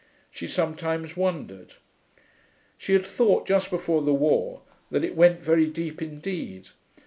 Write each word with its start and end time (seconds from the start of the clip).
She 0.31 0.47
sometimes 0.47 1.15
wondered. 1.15 1.75
She 2.75 2.93
had 2.93 3.05
thought 3.05 3.45
just 3.45 3.69
before 3.69 4.01
the 4.01 4.15
war 4.15 4.63
that 4.89 5.03
it 5.03 5.15
went 5.15 5.41
very 5.43 5.67
deep 5.67 6.01
indeed. 6.01 6.69